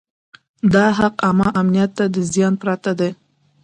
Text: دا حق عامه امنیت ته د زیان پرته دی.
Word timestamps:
دا 0.73 0.85
حق 0.99 1.15
عامه 1.25 1.47
امنیت 1.61 1.91
ته 1.97 2.05
د 2.13 2.15
زیان 2.33 2.53
پرته 2.61 2.91
دی. 2.99 3.09